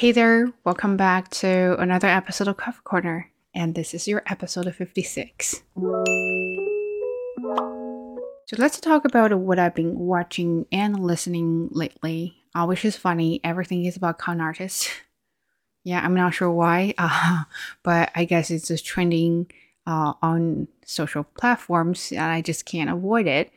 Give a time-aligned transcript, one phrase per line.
[0.00, 4.66] Hey there, welcome back to another episode of Coffee Corner, and this is your episode
[4.66, 5.62] of 56.
[5.76, 6.04] So
[8.56, 13.42] let's talk about what I've been watching and listening lately, uh, which is funny.
[13.44, 14.88] Everything is about con artists.
[15.84, 17.44] Yeah, I'm not sure why, uh,
[17.82, 19.50] but I guess it's just trending
[19.90, 23.48] uh, on social platforms, and I just can't avoid it.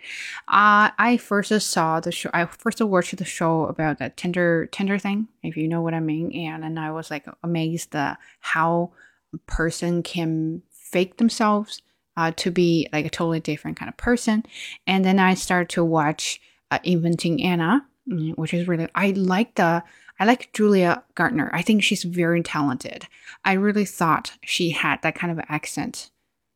[0.47, 2.31] Uh, I first saw the show.
[2.33, 5.99] I first watched the show about that Tinder Tinder thing, if you know what I
[5.99, 8.93] mean, and and I was like amazed at how
[9.31, 11.83] a person can fake themselves
[12.17, 14.43] uh, to be like a totally different kind of person,
[14.87, 16.41] and then I started to watch
[16.71, 19.83] uh, Inventing Anna, mm, which is really I like the.
[20.19, 21.49] I like Julia Garner.
[21.53, 23.07] I think she's very talented.
[23.43, 26.11] I really thought she had that kind of accent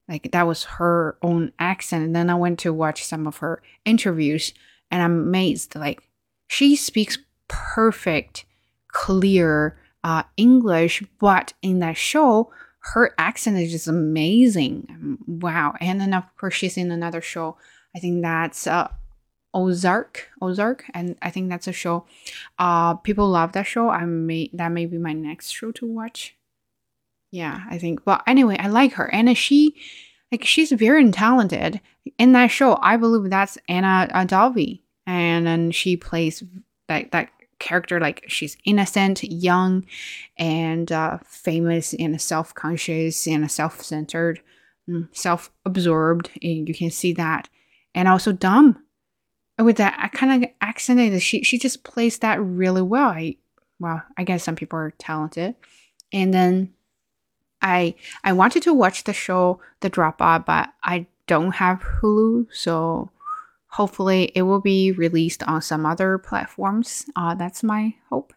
[0.08, 2.06] like that was her own accent.
[2.06, 4.54] And then I went to watch some of her interviews
[4.90, 5.76] and I'm amazed.
[5.76, 6.04] Like
[6.48, 8.46] she speaks perfect,
[8.90, 15.18] clear uh, English, but in that show, her accent is just amazing.
[15.28, 15.76] Wow.
[15.82, 17.58] And then, of course, she's in another show.
[17.94, 18.90] I think that's uh,
[19.54, 22.06] Ozark, Ozark, and I think that's a show.
[22.58, 23.90] Uh, people love that show.
[23.90, 26.37] I may that may be my next show to watch
[27.32, 28.02] yeah, I think.
[28.06, 29.76] Well, anyway, I like her, and she,
[30.32, 31.82] like, she's very talented
[32.18, 32.78] in that show.
[32.82, 36.44] I believe that's Anna Delvey, and then she plays
[36.88, 39.86] that that character like she's innocent, young,
[40.38, 44.40] and uh, famous, and self-conscious, and self-centered,
[44.90, 46.30] mm, self-absorbed.
[46.42, 47.50] And you can see that,
[47.96, 48.84] and also dumb.
[49.60, 53.10] With that I kind of accent, she she just plays that really well.
[53.10, 53.38] I,
[53.80, 55.56] well, I guess some people are talented,
[56.14, 56.74] and then
[57.62, 63.10] I I wanted to watch the show The Dropout, but I don't have Hulu, so
[63.68, 67.06] hopefully it will be released on some other platforms.
[67.16, 68.34] Uh, that's my hope.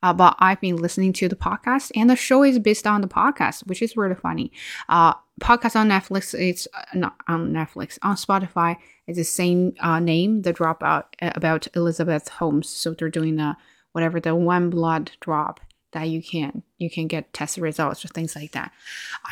[0.00, 3.08] Uh, but I've been listening to the podcast, and the show is based on the
[3.08, 4.52] podcast, which is really funny.
[4.88, 8.76] Uh, podcast on Netflix, it's uh, not on Netflix, on Spotify,
[9.08, 12.68] it's the same uh, name, The Dropout, about Elizabeth Holmes.
[12.68, 13.56] So they're doing the
[13.92, 15.60] whatever the one blood drop
[15.92, 18.72] that you can you can get test results or things like that.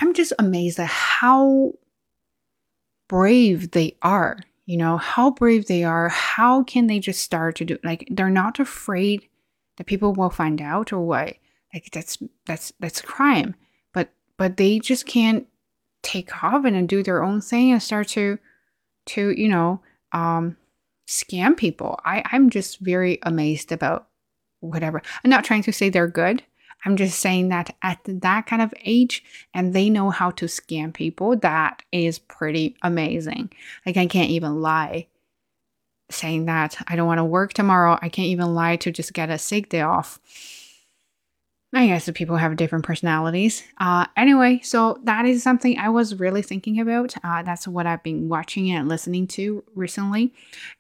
[0.01, 1.73] I'm just amazed at how
[3.09, 4.39] brave they are.
[4.65, 6.09] You know, how brave they are.
[6.09, 9.29] How can they just start to do like they're not afraid
[9.77, 11.35] that people will find out or what?
[11.73, 13.55] Like that's that's that's crime.
[13.93, 15.47] But but they just can't
[16.03, 18.39] take off and do their own thing and start to
[19.07, 19.81] to, you know,
[20.13, 20.57] um
[21.07, 22.01] scam people.
[22.05, 24.09] I, I'm just very amazed about
[24.67, 25.03] whatever.
[25.25, 26.43] I'm not trying to say they're good.
[26.85, 30.93] I'm just saying that at that kind of age and they know how to scam
[30.93, 33.51] people, that is pretty amazing.
[33.85, 35.09] Like, I can't even lie
[36.11, 37.99] saying that I don't want to work tomorrow.
[38.01, 40.21] I can't even lie to just get a sick day off.
[41.73, 43.65] I guess the people have different personalities.
[43.79, 47.15] Uh, anyway, so that is something I was really thinking about.
[47.25, 50.33] Uh, that's what I've been watching and listening to recently.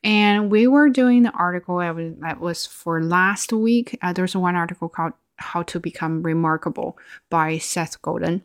[0.05, 3.99] And we were doing the article that was for last week.
[4.01, 6.97] Uh, there's one article called How to Become Remarkable
[7.31, 8.43] by Seth Godin.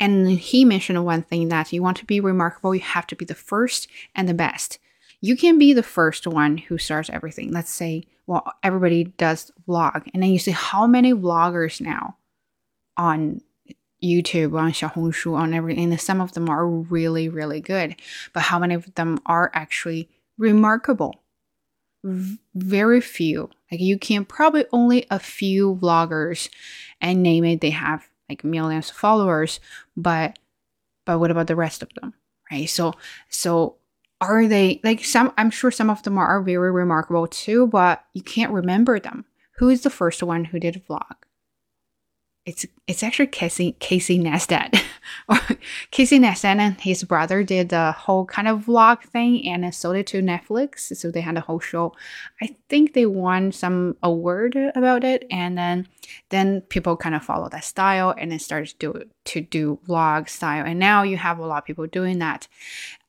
[0.00, 3.24] And he mentioned one thing that you want to be remarkable, you have to be
[3.24, 4.78] the first and the best
[5.20, 7.52] you can be the first one who starts everything.
[7.52, 12.16] Let's say, well, everybody does vlog, and then you see how many vloggers now
[12.96, 13.40] on
[14.02, 15.90] YouTube, on Xiaohongshu, on everything.
[15.90, 17.96] And some of them are really, really good,
[18.32, 20.08] but how many of them are actually
[20.38, 21.22] remarkable?
[22.54, 23.50] Very few.
[23.70, 26.50] Like you can probably only a few vloggers,
[27.00, 27.60] and name it.
[27.60, 29.60] They have like millions of followers,
[29.96, 30.38] but
[31.04, 32.14] but what about the rest of them?
[32.50, 32.68] Right.
[32.68, 32.94] So
[33.28, 33.76] so
[34.20, 38.22] are they like some i'm sure some of them are very remarkable too but you
[38.22, 39.24] can't remember them
[39.58, 41.14] who is the first one who did a vlog
[42.46, 44.82] it's it's actually Casey Casey Neistat.
[45.90, 50.06] Casey Neistat and his brother did the whole kind of vlog thing and sold it
[50.08, 50.94] to Netflix.
[50.94, 51.94] So they had a whole show.
[52.42, 55.88] I think they won some award about it, and then
[56.28, 60.28] then people kind of follow that style and then started to do to do vlog
[60.28, 60.66] style.
[60.66, 62.46] And now you have a lot of people doing that.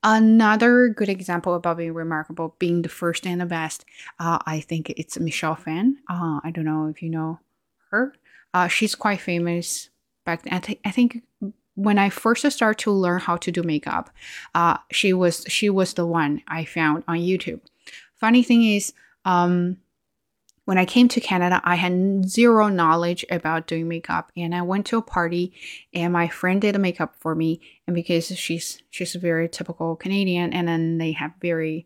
[0.08, 3.86] Another good example about being remarkable, being the first and the best,
[4.20, 5.98] uh, I think it's Michelle Phan.
[6.08, 7.40] Uh, I don't know if you know
[7.90, 8.14] her
[8.56, 9.90] uh, she's quite famous
[10.26, 10.54] back then.
[10.54, 11.24] I, th- I think
[11.76, 14.10] when I first started to learn how to do makeup,
[14.56, 17.60] uh, she was she was the one I found on YouTube.
[18.16, 18.94] Funny thing is,
[19.26, 19.76] um,
[20.66, 24.88] when I came to Canada, I had zero knowledge about doing makeup, and I went
[24.88, 25.54] to a party,
[25.94, 27.62] and my friend did a makeup for me.
[27.88, 31.86] And because she's she's a very typical Canadian, and then they have very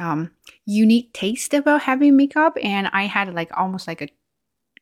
[0.00, 0.32] um,
[0.66, 4.08] unique taste about having makeup, and I had like almost like a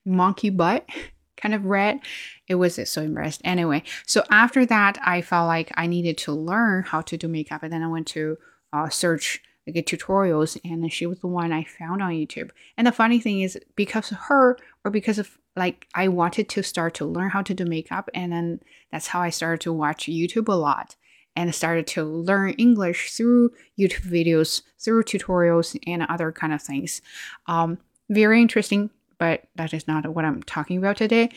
[0.07, 0.89] monkey butt
[1.37, 2.01] kind of red.
[2.49, 3.43] It was so embarrassed.
[3.45, 7.63] Anyway, so after that, I felt like I needed to learn how to do makeup,
[7.63, 8.39] and then I went to
[8.73, 12.51] uh, search like tutorials, and she was the one I found on YouTube.
[12.77, 16.63] And the funny thing is, because of her, or because of like I wanted to
[16.63, 18.61] start to learn how to do makeup, and then
[18.91, 20.97] that's how I started to watch YouTube a lot
[21.37, 27.01] and started to learn English through YouTube videos, through tutorials, and other kind of things.
[27.47, 27.79] Um,
[28.09, 31.31] very interesting, but that is not what I'm talking about today.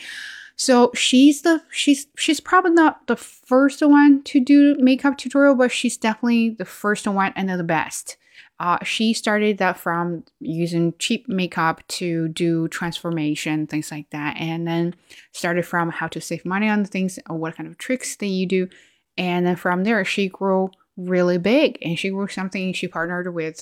[0.56, 5.72] So she's the she's she's probably not the first one to do makeup tutorial, but
[5.72, 8.18] she's definitely the first one and the best.
[8.60, 14.68] Uh, she started that from using cheap makeup to do transformation, things like that, and
[14.68, 14.96] then
[15.32, 18.46] started from how to save money on things, or what kind of tricks that you
[18.46, 18.70] do,
[19.18, 23.62] and then from there she grew really big, and she grew something she partnered with,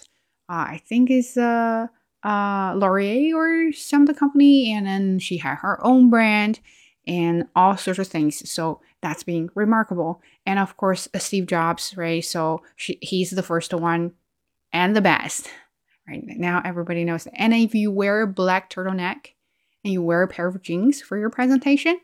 [0.49, 1.87] uh, I think is uh,
[2.23, 6.59] uh, L'Oreal or some of the company, and then she had her own brand
[7.07, 8.49] and all sorts of things.
[8.49, 10.21] So that's being remarkable.
[10.45, 12.23] And of course, uh, Steve Jobs, right?
[12.23, 14.13] So she, he's the first one
[14.71, 15.49] and the best.
[16.07, 17.25] Right now, everybody knows.
[17.25, 17.39] That.
[17.39, 19.27] And if you wear a black turtleneck
[19.83, 22.01] and you wear a pair of jeans for your presentation,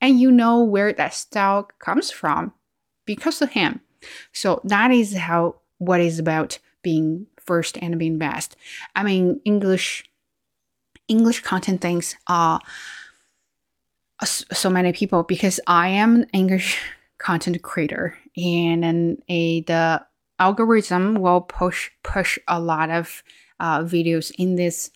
[0.00, 2.52] and you know where that style comes from
[3.06, 3.80] because of him.
[4.32, 8.56] So that is how what is about being first and being best.
[8.94, 10.04] I mean, English
[11.08, 12.60] English content things are
[14.24, 16.78] so many people because I am an English
[17.18, 20.04] content creator and then a the
[20.38, 23.22] algorithm will push push a lot of
[23.58, 24.90] uh, videos in this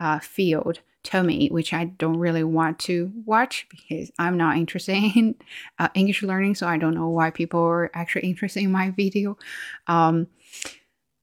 [0.00, 4.96] uh, field to me, which I don't really want to watch because I'm not interested
[5.16, 5.34] in
[5.78, 6.56] uh, English learning.
[6.56, 9.38] So I don't know why people are actually interested in my video.
[9.86, 10.26] Um,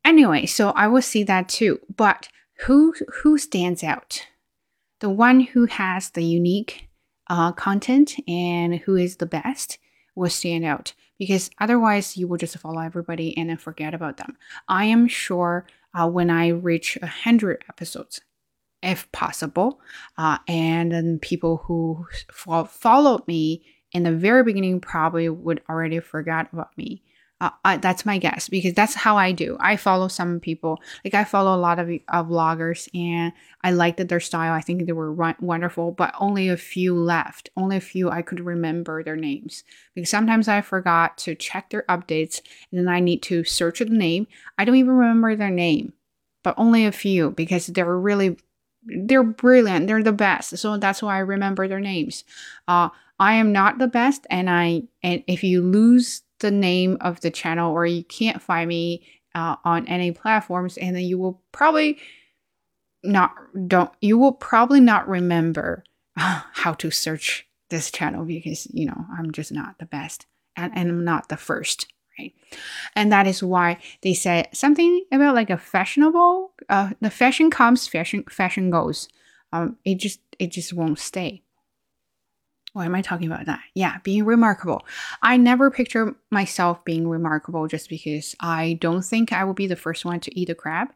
[0.04, 1.80] anyway, so I will see that too.
[1.96, 2.30] But
[2.66, 4.26] who who stands out?
[5.00, 6.87] The one who has the unique
[7.30, 9.78] uh, content and who is the best
[10.16, 14.38] will stand out because otherwise you will just follow everybody and then forget about them.
[14.68, 18.22] I am sure uh, when I reach a hundred episodes,
[18.84, 19.80] if possible,
[20.18, 26.48] uh, and then people who followed me in the very beginning probably would already forget
[26.54, 27.04] about me.
[27.40, 29.58] Uh, I, that's my guess because that's how I do.
[29.60, 33.32] I follow some people, like I follow a lot of uh, vloggers, and
[33.62, 34.54] I liked their style.
[34.54, 37.52] I think they were wonderful, but only a few left.
[37.56, 39.64] Only a few I could remember their names
[39.94, 42.42] because sometimes I forgot to check their updates,
[42.72, 44.26] and then I need to search the name.
[44.58, 45.94] I don't even remember their name,
[46.44, 48.38] but only a few because they're really
[48.84, 49.86] they're brilliant.
[49.86, 52.24] They're the best, so that's why I remember their names.
[52.68, 52.90] Uh,
[53.20, 57.32] I am not the best, and I and if you lose the name of the
[57.32, 59.06] channel or you can't find me
[59.36, 61.98] uh, on any platforms and then you will probably
[63.04, 63.34] not
[63.68, 65.84] don't you will probably not remember
[66.18, 70.26] how to search this channel because you know i'm just not the best
[70.56, 71.88] and, and i'm not the first
[72.20, 72.34] right?
[72.96, 77.88] And that is why they said something about like a fashionable uh the fashion comes
[77.88, 79.08] fashion fashion goes.
[79.54, 81.44] Um it just it just won't stay
[82.78, 83.62] why am I talking about that?
[83.74, 84.86] Yeah, being remarkable.
[85.24, 89.76] I never picture myself being remarkable just because I don't think I will be the
[89.76, 90.90] first one to eat a crab.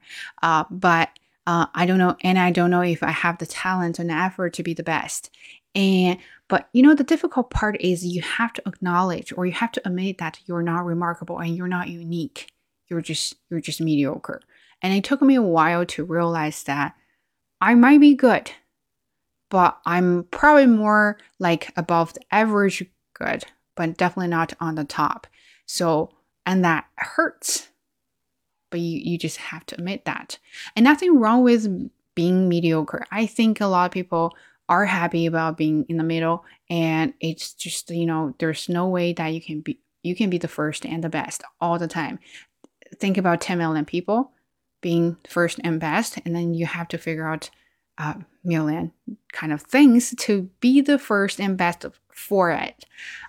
[0.43, 1.09] Uh, but
[1.47, 4.53] uh, I don't know, and I don't know if I have the talent and effort
[4.53, 5.31] to be the best.
[5.73, 9.71] And but you know, the difficult part is you have to acknowledge or you have
[9.71, 12.51] to admit that you're not remarkable and you're not unique.
[12.89, 14.41] You're just you're just mediocre.
[14.83, 16.93] And it took me a while to realize that
[17.59, 18.51] I might be good
[19.51, 23.43] but I'm probably more like above the average good,
[23.75, 25.27] but definitely not on the top.
[25.67, 26.09] So,
[26.45, 27.67] and that hurts.
[28.71, 30.39] But you, you just have to admit that.
[30.75, 33.05] And nothing wrong with being mediocre.
[33.11, 34.33] I think a lot of people
[34.69, 39.11] are happy about being in the middle and it's just, you know, there's no way
[39.11, 42.19] that you can be you can be the first and the best all the time.
[42.95, 44.31] Think about 10 million people
[44.79, 47.49] being first and best and then you have to figure out
[48.01, 48.91] uh, million
[49.31, 52.85] kind of things to be the first and best for it.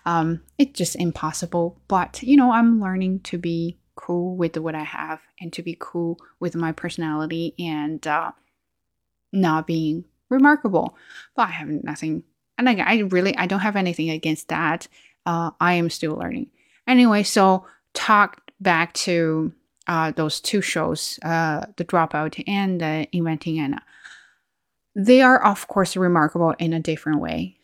[0.06, 1.78] Um, it's just impossible.
[1.88, 5.76] But, you know, I'm learning to be cool with what I have and to be
[5.78, 8.32] cool with my personality and uh,
[9.32, 10.96] not being remarkable.
[11.36, 12.24] But I have nothing,
[12.56, 14.88] and I, I really, I don't have anything against that.
[15.26, 16.50] Uh, I am still learning.
[16.86, 19.52] Anyway, so talk back to
[19.86, 22.80] uh, those two shows, uh, The Dropout and
[23.12, 23.82] Inventing Anna.
[24.94, 27.56] They are, of course, remarkable in a different way,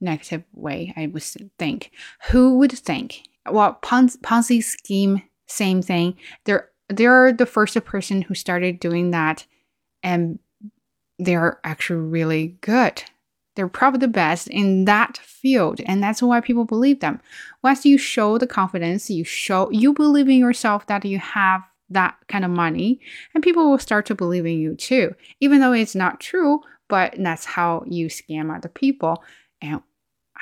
[0.00, 1.22] negative way, I would
[1.58, 1.90] think.
[2.30, 3.22] Who would think?
[3.50, 6.16] Well, Ponzi scheme, same thing.
[6.44, 9.46] They're they're the first person who started doing that,
[10.02, 10.38] and
[11.18, 13.02] they're actually really good.
[13.56, 17.20] They're probably the best in that field, and that's why people believe them.
[17.62, 22.16] Once you show the confidence, you show you believe in yourself that you have that
[22.28, 23.00] kind of money,
[23.34, 26.60] and people will start to believe in you too, even though it's not true.
[26.88, 29.22] But that's how you scam other people,
[29.60, 29.82] and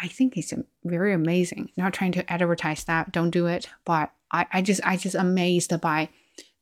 [0.00, 0.52] I think it's
[0.84, 1.70] very amazing.
[1.76, 5.78] Not trying to advertise that, don't do it, but I, I just I just amazed
[5.80, 6.08] by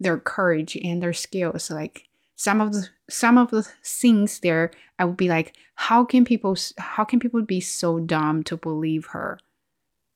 [0.01, 1.71] their courage and their skills.
[1.71, 6.25] Like some of the some of the things there, I would be like, how can
[6.25, 9.39] people how can people be so dumb to believe her?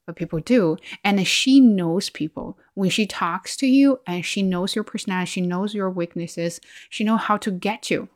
[0.09, 2.57] But people do, and she knows people.
[2.73, 7.05] When she talks to you, and she knows your personality, she knows your weaknesses, she
[7.05, 8.09] knows how to get you.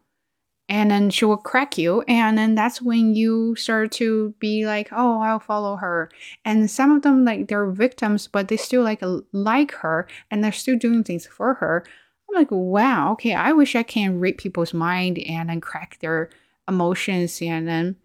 [0.70, 4.88] And then she will crack you and then that's when you start to be like
[4.90, 6.10] oh i'll follow her.
[6.46, 10.50] And some of them like they're victims but they still like like her and they're
[10.50, 11.84] still doing things for her.
[12.30, 16.30] I'm like wow okay i wish i can read people's mind and then crack their
[16.66, 17.96] emotions and then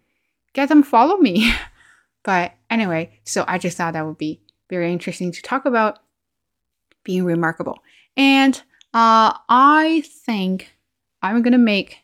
[0.52, 1.54] get them follow me
[2.24, 6.00] but anyway so i just thought that would be very interesting to talk about
[7.04, 7.78] being remarkable.
[8.16, 8.60] And
[8.94, 10.74] uh i think
[11.22, 11.98] i'm gonna make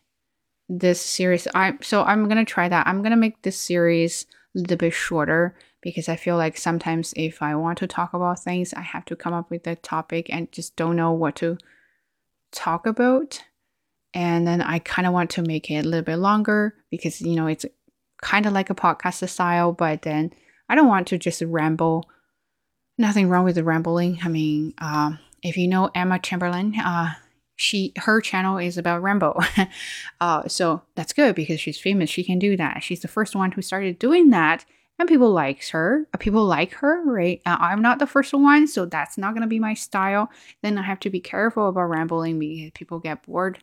[0.69, 2.87] this series i so i'm gonna try that.
[2.87, 7.43] I'm gonna make this series a little bit shorter because i feel like sometimes if
[7.43, 10.53] i want to talk about things i have to come up with a topic and
[10.53, 11.59] just don't know what to
[12.53, 13.43] talk about.
[14.15, 17.35] And then i kind of want to make it a little bit longer because you
[17.35, 17.67] know it's
[18.23, 20.33] kind of like a podcast style but then
[20.69, 22.09] i don't want to just ramble
[22.99, 27.13] nothing wrong with the rambling i mean um, if you know emma chamberlain uh,
[27.57, 29.41] she her channel is about Rambo.
[30.21, 32.11] uh, so that's good because she's famous.
[32.11, 32.83] She can do that.
[32.83, 34.65] She's the first one who started doing that,
[34.99, 36.07] and people likes her.
[36.13, 37.41] Uh, people like her, right?
[37.47, 40.31] Uh, I'm not the first one, so that's not gonna be my style.
[40.63, 43.63] Then I have to be careful about rambling because people get bored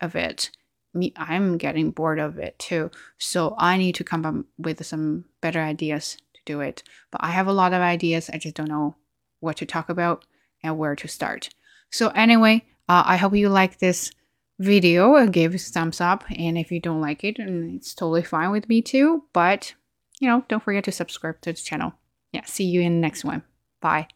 [0.00, 0.50] of it.
[0.94, 2.90] Me, I'm getting bored of it too.
[3.18, 6.82] So I need to come up with some better ideas to do it.
[7.10, 8.30] But I have a lot of ideas.
[8.30, 8.96] I just don't know
[9.40, 10.24] what to talk about
[10.62, 11.48] and where to start.
[11.90, 14.12] So anyway, uh, I hope you like this
[14.58, 16.24] video give thumbs up.
[16.30, 19.24] And if you don't like it, and it's totally fine with me too.
[19.32, 19.74] But,
[20.20, 21.94] you know, don't forget to subscribe to the channel.
[22.32, 23.42] Yeah, see you in the next one.
[23.80, 24.08] Bye.